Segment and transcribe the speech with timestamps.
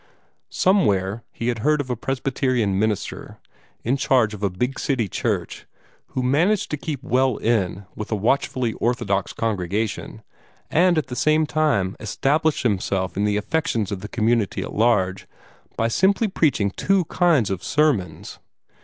[0.49, 3.37] Somewhere he had heard of a Presbyterian minister,
[3.83, 5.67] in charge of a big city church,
[6.07, 10.23] who managed to keep well in with a watchfully Orthodox congregation,
[10.71, 15.27] and at the same time establish himself in the affections of the community at large,
[15.77, 18.39] by simply preaching two kinds of sermons.